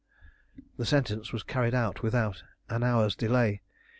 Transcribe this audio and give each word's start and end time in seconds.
The 0.77 0.85
sentence 0.87 1.31
was 1.31 1.43
carried 1.43 1.75
out 1.75 2.01
without 2.01 2.41
an 2.69 2.81
hour's 2.81 3.15
delay. 3.15 3.61